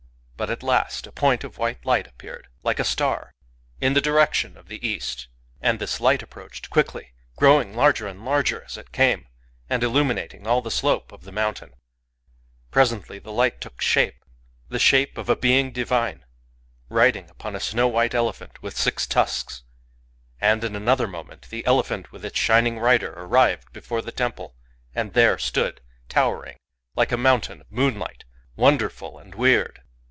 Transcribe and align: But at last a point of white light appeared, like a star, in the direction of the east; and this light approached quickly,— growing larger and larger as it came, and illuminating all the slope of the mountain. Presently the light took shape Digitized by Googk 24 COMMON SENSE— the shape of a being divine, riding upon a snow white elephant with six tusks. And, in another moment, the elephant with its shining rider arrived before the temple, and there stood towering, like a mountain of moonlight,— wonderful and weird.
But 0.41 0.49
at 0.49 0.63
last 0.63 1.05
a 1.05 1.11
point 1.11 1.43
of 1.43 1.59
white 1.59 1.85
light 1.85 2.07
appeared, 2.07 2.47
like 2.63 2.79
a 2.79 2.83
star, 2.83 3.31
in 3.79 3.93
the 3.93 4.01
direction 4.01 4.57
of 4.57 4.69
the 4.69 4.83
east; 4.85 5.27
and 5.61 5.77
this 5.77 6.01
light 6.01 6.23
approached 6.23 6.71
quickly,— 6.71 7.13
growing 7.37 7.75
larger 7.75 8.07
and 8.07 8.25
larger 8.25 8.63
as 8.63 8.75
it 8.75 8.91
came, 8.91 9.27
and 9.69 9.83
illuminating 9.83 10.47
all 10.47 10.59
the 10.63 10.71
slope 10.71 11.11
of 11.11 11.25
the 11.25 11.31
mountain. 11.31 11.75
Presently 12.71 13.19
the 13.19 13.31
light 13.31 13.61
took 13.61 13.81
shape 13.81 14.15
Digitized 14.15 14.17
by 14.17 14.23
Googk 14.25 14.25
24 14.25 14.25
COMMON 14.55 14.71
SENSE— 14.71 14.71
the 14.71 14.79
shape 14.79 15.17
of 15.19 15.29
a 15.29 15.35
being 15.35 15.71
divine, 15.71 16.25
riding 16.89 17.29
upon 17.29 17.55
a 17.55 17.59
snow 17.59 17.87
white 17.87 18.15
elephant 18.15 18.63
with 18.63 18.75
six 18.75 19.05
tusks. 19.05 19.61
And, 20.39 20.63
in 20.63 20.75
another 20.75 21.07
moment, 21.07 21.49
the 21.51 21.63
elephant 21.67 22.11
with 22.11 22.25
its 22.25 22.39
shining 22.39 22.79
rider 22.79 23.13
arrived 23.15 23.71
before 23.71 24.01
the 24.01 24.11
temple, 24.11 24.55
and 24.95 25.13
there 25.13 25.37
stood 25.37 25.81
towering, 26.09 26.57
like 26.95 27.11
a 27.11 27.15
mountain 27.15 27.61
of 27.61 27.71
moonlight,— 27.71 28.23
wonderful 28.55 29.19
and 29.19 29.35
weird. 29.35 29.83